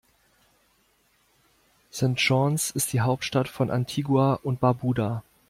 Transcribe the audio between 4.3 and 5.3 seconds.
und Barbuda.